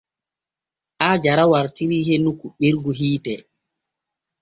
Aajara 1.03 1.43
wartirii 1.51 2.01
hennu 2.09 2.31
kuɓɓirgu 2.39 2.91
hiite. 2.99 3.33